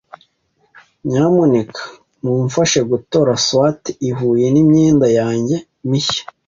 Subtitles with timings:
[1.07, 1.81] Nyamuneka
[2.23, 5.57] mumfashe gutora swater ihuye n imyenda yanjye
[5.89, 6.23] mishya.